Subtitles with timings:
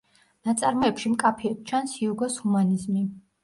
[0.47, 3.09] ნაწარმოებში მკაფიოდ ჩანს ჰიუგოს ჰუმანიზმი.